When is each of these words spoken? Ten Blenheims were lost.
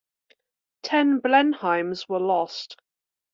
Ten 0.81 1.19
Blenheims 1.21 2.09
were 2.09 2.17
lost. 2.19 2.75